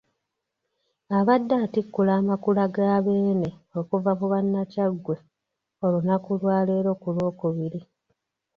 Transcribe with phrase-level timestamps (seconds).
[1.17, 5.15] Abadde atikkula Amakula ga Beene okuva mu bannakyaggwe
[5.85, 7.81] olunaku lwa leero ku Lwokubiri.